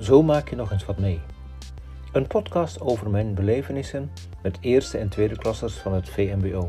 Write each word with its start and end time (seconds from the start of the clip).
Zo 0.00 0.22
maak 0.22 0.48
je 0.48 0.56
nog 0.56 0.72
eens 0.72 0.84
wat 0.84 0.98
mee. 0.98 1.20
Een 2.12 2.26
podcast 2.26 2.80
over 2.80 3.10
mijn 3.10 3.34
belevenissen 3.34 4.10
met 4.42 4.58
eerste 4.60 4.98
en 4.98 5.08
tweede 5.08 5.36
klassers 5.38 5.74
van 5.74 5.94
het 5.94 6.08
VMBO. 6.08 6.68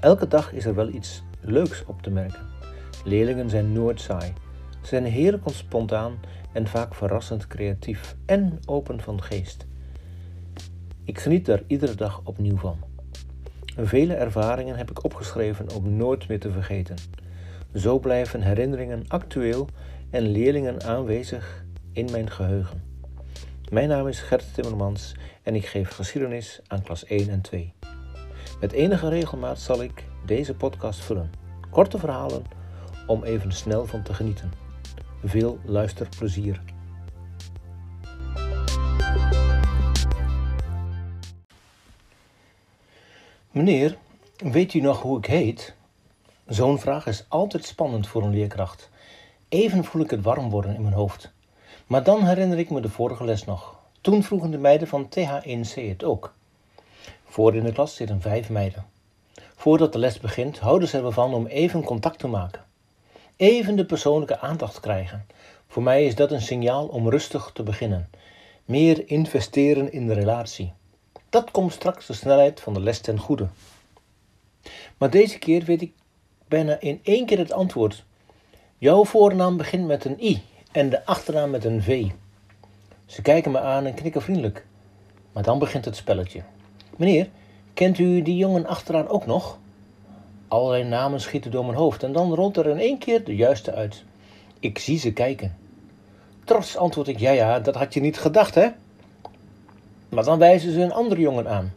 Elke 0.00 0.28
dag 0.28 0.52
is 0.52 0.64
er 0.64 0.74
wel 0.74 0.88
iets 0.88 1.22
leuks 1.40 1.84
op 1.84 2.02
te 2.02 2.10
merken. 2.10 2.46
Leerlingen 3.04 3.50
zijn 3.50 3.72
nooit 3.72 4.00
saai. 4.00 4.32
Ze 4.80 4.88
zijn 4.88 5.04
heerlijk 5.04 5.42
spontaan 5.46 6.18
en 6.52 6.66
vaak 6.66 6.94
verrassend 6.94 7.46
creatief 7.46 8.16
en 8.26 8.58
open 8.66 9.00
van 9.00 9.22
geest. 9.22 9.66
Ik 11.04 11.18
geniet 11.18 11.46
daar 11.46 11.62
iedere 11.66 11.94
dag 11.94 12.20
opnieuw 12.24 12.56
van. 12.56 12.78
Vele 13.76 14.14
ervaringen 14.14 14.76
heb 14.76 14.90
ik 14.90 15.04
opgeschreven 15.04 15.74
om 15.74 15.96
nooit 15.96 16.28
meer 16.28 16.40
te 16.40 16.50
vergeten. 16.50 16.96
Zo 17.74 17.98
blijven 17.98 18.42
herinneringen 18.42 19.04
actueel 19.08 19.68
en 20.10 20.22
leerlingen 20.22 20.82
aanwezig 20.82 21.64
in 21.94 22.10
mijn 22.10 22.30
geheugen. 22.30 22.82
Mijn 23.70 23.88
naam 23.88 24.08
is 24.08 24.20
Gert 24.20 24.54
Timmermans 24.54 25.14
en 25.42 25.54
ik 25.54 25.66
geef 25.66 25.88
geschiedenis 25.88 26.60
aan 26.66 26.82
klas 26.82 27.04
1 27.04 27.28
en 27.28 27.40
2. 27.40 27.72
Met 28.60 28.72
enige 28.72 29.08
regelmaat 29.08 29.60
zal 29.60 29.82
ik 29.82 30.04
deze 30.26 30.54
podcast 30.54 31.00
vullen. 31.00 31.32
Korte 31.70 31.98
verhalen 31.98 32.44
om 33.06 33.22
even 33.22 33.52
snel 33.52 33.86
van 33.86 34.02
te 34.02 34.14
genieten. 34.14 34.52
Veel 35.24 35.58
luisterplezier. 35.64 36.62
Meneer, 43.50 43.96
weet 44.36 44.74
u 44.74 44.80
nog 44.80 45.02
hoe 45.02 45.18
ik 45.18 45.26
heet? 45.26 45.74
Zo'n 46.46 46.78
vraag 46.78 47.06
is 47.06 47.24
altijd 47.28 47.64
spannend 47.64 48.08
voor 48.08 48.22
een 48.22 48.34
leerkracht. 48.34 48.90
Even 49.48 49.84
voel 49.84 50.02
ik 50.02 50.10
het 50.10 50.22
warm 50.22 50.50
worden 50.50 50.74
in 50.74 50.82
mijn 50.82 50.94
hoofd. 50.94 51.33
Maar 51.86 52.02
dan 52.02 52.26
herinner 52.26 52.58
ik 52.58 52.70
me 52.70 52.80
de 52.80 52.88
vorige 52.88 53.24
les 53.24 53.44
nog. 53.44 53.76
Toen 54.00 54.22
vroegen 54.22 54.50
de 54.50 54.58
meiden 54.58 54.88
van 54.88 55.08
TH1C 55.08 55.74
het 55.74 56.04
ook. 56.04 56.34
Voor 57.24 57.54
in 57.54 57.64
de 57.64 57.72
klas 57.72 57.96
zitten 57.96 58.20
vijf 58.20 58.50
meiden. 58.50 58.86
Voordat 59.54 59.92
de 59.92 59.98
les 59.98 60.20
begint, 60.20 60.58
houden 60.58 60.88
ze 60.88 60.98
ervan 60.98 61.34
om 61.34 61.46
even 61.46 61.84
contact 61.84 62.18
te 62.18 62.28
maken. 62.28 62.64
Even 63.36 63.76
de 63.76 63.84
persoonlijke 63.84 64.38
aandacht 64.38 64.80
krijgen. 64.80 65.26
Voor 65.68 65.82
mij 65.82 66.04
is 66.04 66.14
dat 66.14 66.32
een 66.32 66.42
signaal 66.42 66.86
om 66.86 67.10
rustig 67.10 67.50
te 67.54 67.62
beginnen. 67.62 68.10
Meer 68.64 69.08
investeren 69.08 69.92
in 69.92 70.06
de 70.06 70.14
relatie. 70.14 70.72
Dat 71.28 71.50
komt 71.50 71.72
straks 71.72 72.06
de 72.06 72.12
snelheid 72.12 72.60
van 72.60 72.74
de 72.74 72.80
les 72.80 73.00
ten 73.00 73.18
goede. 73.18 73.48
Maar 74.98 75.10
deze 75.10 75.38
keer 75.38 75.64
weet 75.64 75.82
ik 75.82 75.92
bijna 76.48 76.80
in 76.80 77.00
één 77.02 77.26
keer 77.26 77.38
het 77.38 77.52
antwoord. 77.52 78.04
Jouw 78.78 79.04
voornaam 79.04 79.56
begint 79.56 79.86
met 79.86 80.04
een 80.04 80.24
i 80.24 80.42
en 80.74 80.90
de 80.90 81.06
achternaam 81.06 81.50
met 81.50 81.64
een 81.64 81.82
v. 81.82 82.06
Ze 83.06 83.22
kijken 83.22 83.50
me 83.50 83.60
aan 83.60 83.86
en 83.86 83.94
knikken 83.94 84.22
vriendelijk. 84.22 84.66
Maar 85.32 85.42
dan 85.42 85.58
begint 85.58 85.84
het 85.84 85.96
spelletje. 85.96 86.42
Meneer, 86.96 87.28
kent 87.74 87.98
u 87.98 88.22
die 88.22 88.36
jongen 88.36 88.66
achteraan 88.66 89.08
ook 89.08 89.26
nog? 89.26 89.58
Allerlei 90.48 90.84
namen 90.84 91.20
schieten 91.20 91.50
door 91.50 91.64
mijn 91.64 91.76
hoofd 91.76 92.02
en 92.02 92.12
dan 92.12 92.34
rolt 92.34 92.56
er 92.56 92.66
in 92.66 92.78
één 92.78 92.98
keer 92.98 93.24
de 93.24 93.36
juiste 93.36 93.72
uit. 93.72 94.04
Ik 94.60 94.78
zie 94.78 94.98
ze 94.98 95.12
kijken. 95.12 95.56
Trots 96.44 96.76
antwoord 96.76 97.08
ik: 97.08 97.18
Ja, 97.18 97.30
ja, 97.30 97.60
dat 97.60 97.74
had 97.74 97.94
je 97.94 98.00
niet 98.00 98.18
gedacht, 98.18 98.54
hè? 98.54 98.68
Maar 100.08 100.24
dan 100.24 100.38
wijzen 100.38 100.72
ze 100.72 100.80
een 100.80 100.92
andere 100.92 101.20
jongen 101.20 101.48
aan. 101.48 101.72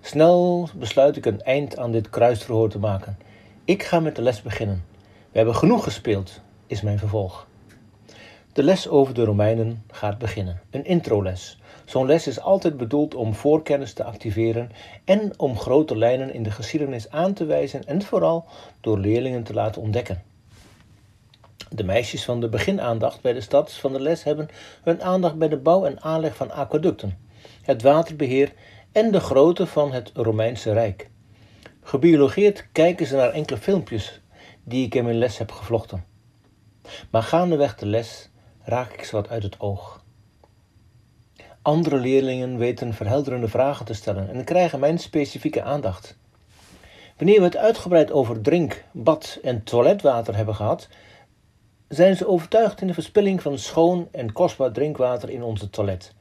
Snel 0.00 0.68
besluit 0.74 1.16
ik 1.16 1.26
een 1.26 1.42
eind 1.42 1.78
aan 1.78 1.92
dit 1.92 2.10
kruisverhoor 2.10 2.68
te 2.68 2.78
maken. 2.78 3.18
Ik 3.64 3.82
ga 3.82 4.00
met 4.00 4.16
de 4.16 4.22
les 4.22 4.42
beginnen. 4.42 4.84
We 5.30 5.36
hebben 5.36 5.56
genoeg 5.56 5.84
gespeeld, 5.84 6.40
is 6.66 6.82
mijn 6.82 6.98
vervolg. 6.98 7.48
De 8.52 8.62
les 8.62 8.88
over 8.88 9.14
de 9.14 9.24
Romeinen 9.24 9.84
gaat 9.90 10.18
beginnen. 10.18 10.60
Een 10.70 10.84
introles. 10.84 11.58
Zo'n 11.84 12.06
les 12.06 12.26
is 12.26 12.40
altijd 12.40 12.76
bedoeld 12.76 13.14
om 13.14 13.34
voorkennis 13.34 13.92
te 13.92 14.04
activeren 14.04 14.70
en 15.04 15.32
om 15.36 15.58
grote 15.58 15.96
lijnen 15.96 16.34
in 16.34 16.42
de 16.42 16.50
geschiedenis 16.50 17.10
aan 17.10 17.32
te 17.32 17.44
wijzen 17.44 17.86
en 17.86 18.02
vooral 18.02 18.44
door 18.80 18.98
leerlingen 18.98 19.42
te 19.42 19.54
laten 19.54 19.82
ontdekken. 19.82 20.22
De 21.68 21.84
meisjes 21.84 22.24
van 22.24 22.40
de 22.40 22.48
beginaandacht 22.48 23.20
bij 23.20 23.32
de 23.32 23.40
stad 23.40 23.72
van 23.72 23.92
de 23.92 24.00
les 24.00 24.24
hebben 24.24 24.48
hun 24.82 25.02
aandacht 25.02 25.36
bij 25.36 25.48
de 25.48 25.58
bouw 25.58 25.84
en 25.84 26.00
aanleg 26.00 26.36
van 26.36 26.50
aquaducten, 26.50 27.18
het 27.62 27.82
waterbeheer 27.82 28.52
en 28.92 29.10
de 29.10 29.20
grootte 29.20 29.66
van 29.66 29.92
het 29.92 30.10
Romeinse 30.14 30.72
Rijk. 30.72 31.10
Gebiologeerd 31.82 32.66
kijken 32.72 33.06
ze 33.06 33.16
naar 33.16 33.30
enkele 33.30 33.58
filmpjes 33.58 34.20
die 34.64 34.86
ik 34.86 34.94
in 34.94 35.04
mijn 35.04 35.18
les 35.18 35.38
heb 35.38 35.52
gevlochten. 35.52 36.04
Maar 37.10 37.22
gaandeweg 37.22 37.74
de 37.74 37.86
les 37.86 38.29
raak 38.62 38.92
ik 38.92 39.04
ze 39.04 39.16
wat 39.16 39.28
uit 39.28 39.42
het 39.42 39.60
oog. 39.60 40.02
Andere 41.62 41.96
leerlingen 41.96 42.58
weten 42.58 42.94
verhelderende 42.94 43.48
vragen 43.48 43.84
te 43.86 43.94
stellen 43.94 44.30
en 44.30 44.44
krijgen 44.44 44.80
mijn 44.80 44.98
specifieke 44.98 45.62
aandacht. 45.62 46.18
Wanneer 47.16 47.38
we 47.38 47.44
het 47.44 47.56
uitgebreid 47.56 48.12
over 48.12 48.40
drink, 48.40 48.84
bad 48.92 49.38
en 49.42 49.62
toiletwater 49.62 50.36
hebben 50.36 50.54
gehad, 50.54 50.88
zijn 51.88 52.16
ze 52.16 52.26
overtuigd 52.26 52.80
in 52.80 52.86
de 52.86 52.94
verspilling 52.94 53.42
van 53.42 53.58
schoon 53.58 54.08
en 54.10 54.32
kostbaar 54.32 54.72
drinkwater 54.72 55.30
in 55.30 55.42
onze 55.42 55.70
toilet. 55.70 56.12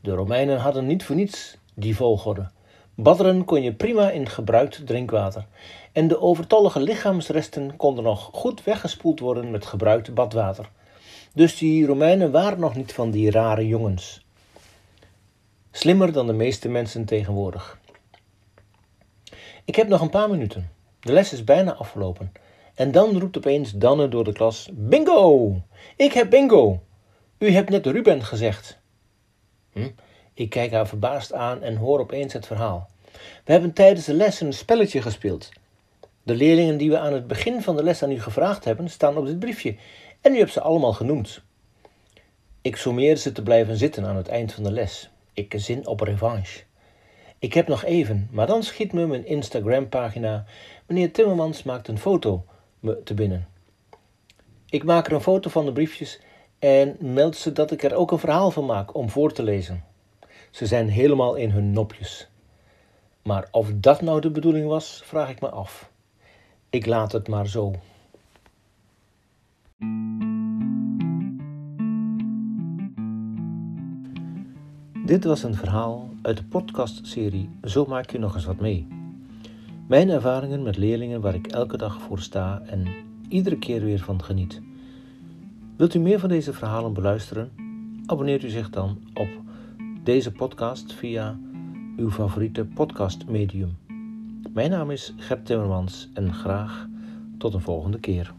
De 0.00 0.10
Romeinen 0.10 0.58
hadden 0.58 0.86
niet 0.86 1.04
voor 1.04 1.16
niets 1.16 1.56
die 1.74 1.96
volgorde. 1.96 2.50
Badderen 2.94 3.44
kon 3.44 3.62
je 3.62 3.74
prima 3.74 4.10
in 4.10 4.28
gebruikt 4.28 4.86
drinkwater. 4.86 5.46
En 5.92 6.08
de 6.08 6.20
overtollige 6.20 6.80
lichaamsresten 6.80 7.76
konden 7.76 8.04
nog 8.04 8.30
goed 8.32 8.64
weggespoeld 8.64 9.20
worden 9.20 9.50
met 9.50 9.66
gebruikt 9.66 10.14
badwater. 10.14 10.70
Dus 11.34 11.58
die 11.58 11.86
Romeinen 11.86 12.30
waren 12.30 12.60
nog 12.60 12.74
niet 12.74 12.92
van 12.92 13.10
die 13.10 13.30
rare 13.30 13.66
jongens. 13.66 14.24
Slimmer 15.70 16.12
dan 16.12 16.26
de 16.26 16.32
meeste 16.32 16.68
mensen 16.68 17.04
tegenwoordig. 17.04 17.80
Ik 19.64 19.76
heb 19.76 19.88
nog 19.88 20.00
een 20.00 20.10
paar 20.10 20.30
minuten. 20.30 20.70
De 21.00 21.12
les 21.12 21.32
is 21.32 21.44
bijna 21.44 21.74
afgelopen. 21.74 22.32
En 22.74 22.92
dan 22.92 23.18
roept 23.18 23.36
opeens 23.36 23.72
Danne 23.72 24.08
door 24.08 24.24
de 24.24 24.32
klas: 24.32 24.68
Bingo! 24.72 25.54
Ik 25.96 26.12
heb 26.12 26.30
bingo! 26.30 26.82
U 27.38 27.50
hebt 27.50 27.70
net 27.70 27.86
Ruben 27.86 28.24
gezegd. 28.24 28.78
Hm? 29.72 29.88
Ik 30.34 30.50
kijk 30.50 30.72
haar 30.72 30.88
verbaasd 30.88 31.32
aan 31.32 31.62
en 31.62 31.76
hoor 31.76 32.00
opeens 32.00 32.32
het 32.32 32.46
verhaal. 32.46 32.88
We 33.44 33.52
hebben 33.52 33.72
tijdens 33.72 34.06
de 34.06 34.14
les 34.14 34.40
een 34.40 34.52
spelletje 34.52 35.02
gespeeld. 35.02 35.48
De 36.22 36.34
leerlingen 36.34 36.76
die 36.76 36.90
we 36.90 36.98
aan 36.98 37.12
het 37.12 37.26
begin 37.26 37.62
van 37.62 37.76
de 37.76 37.82
les 37.82 38.02
aan 38.02 38.12
u 38.12 38.20
gevraagd 38.20 38.64
hebben, 38.64 38.88
staan 38.88 39.16
op 39.16 39.26
dit 39.26 39.38
briefje 39.38 39.76
en 40.20 40.34
u 40.34 40.38
hebt 40.38 40.52
ze 40.52 40.60
allemaal 40.60 40.92
genoemd. 40.92 41.42
Ik 42.62 42.76
sommeer 42.76 43.16
ze 43.16 43.32
te 43.32 43.42
blijven 43.42 43.76
zitten 43.76 44.06
aan 44.06 44.16
het 44.16 44.28
eind 44.28 44.52
van 44.52 44.62
de 44.62 44.70
les. 44.70 45.10
Ik 45.32 45.54
zin 45.56 45.86
op 45.86 46.00
revanche. 46.00 46.62
Ik 47.38 47.54
heb 47.54 47.68
nog 47.68 47.84
even, 47.84 48.28
maar 48.30 48.46
dan 48.46 48.62
schiet 48.62 48.92
me 48.92 49.06
mijn 49.06 49.26
Instagram-pagina. 49.26 50.44
Meneer 50.86 51.12
Timmermans 51.12 51.62
maakt 51.62 51.88
een 51.88 51.98
foto 51.98 52.44
me 52.80 53.02
te 53.02 53.14
binnen. 53.14 53.48
Ik 54.68 54.84
maak 54.84 55.06
er 55.06 55.12
een 55.12 55.20
foto 55.20 55.50
van 55.50 55.64
de 55.64 55.72
briefjes 55.72 56.20
en 56.58 56.96
meld 57.00 57.36
ze 57.36 57.52
dat 57.52 57.70
ik 57.70 57.82
er 57.82 57.94
ook 57.94 58.10
een 58.10 58.18
verhaal 58.18 58.50
van 58.50 58.66
maak 58.66 58.94
om 58.94 59.10
voor 59.10 59.32
te 59.32 59.42
lezen. 59.42 59.84
Ze 60.50 60.66
zijn 60.66 60.88
helemaal 60.88 61.34
in 61.34 61.50
hun 61.50 61.72
nopjes. 61.72 62.28
Maar 63.22 63.48
of 63.50 63.70
dat 63.74 64.00
nou 64.00 64.20
de 64.20 64.30
bedoeling 64.30 64.66
was, 64.66 65.02
vraag 65.04 65.30
ik 65.30 65.40
me 65.40 65.48
af. 65.48 65.90
Ik 66.70 66.86
laat 66.86 67.12
het 67.12 67.28
maar 67.28 67.48
zo. 67.48 67.74
Dit 75.10 75.24
was 75.24 75.42
een 75.42 75.54
verhaal 75.54 76.10
uit 76.22 76.36
de 76.36 76.44
podcastserie 76.44 77.48
Zo 77.64 77.84
maak 77.84 78.10
je 78.10 78.18
nog 78.18 78.34
eens 78.34 78.44
wat 78.44 78.60
mee. 78.60 78.86
Mijn 79.86 80.08
ervaringen 80.08 80.62
met 80.62 80.76
leerlingen 80.76 81.20
waar 81.20 81.34
ik 81.34 81.46
elke 81.46 81.76
dag 81.76 82.00
voor 82.00 82.18
sta 82.18 82.62
en 82.66 82.86
iedere 83.28 83.58
keer 83.58 83.84
weer 83.84 83.98
van 83.98 84.24
geniet. 84.24 84.60
Wilt 85.76 85.94
u 85.94 85.98
meer 85.98 86.18
van 86.18 86.28
deze 86.28 86.52
verhalen 86.52 86.92
beluisteren? 86.92 87.50
Abonneert 88.06 88.42
u 88.42 88.48
zich 88.48 88.70
dan 88.70 88.98
op 89.14 89.28
deze 90.02 90.32
podcast 90.32 90.92
via 90.92 91.38
uw 91.96 92.10
favoriete 92.10 92.64
podcastmedium. 92.64 93.76
Mijn 94.52 94.70
naam 94.70 94.90
is 94.90 95.14
Gert 95.16 95.46
Timmermans 95.46 96.08
en 96.14 96.34
graag 96.34 96.88
tot 97.38 97.54
een 97.54 97.60
volgende 97.60 97.98
keer. 97.98 98.34